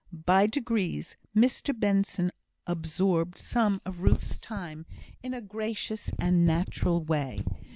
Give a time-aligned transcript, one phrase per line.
[0.25, 2.31] By degrees, Mr Benson
[2.65, 4.87] absorbed some of Ruth's time
[5.21, 7.45] in a gracious and natural way.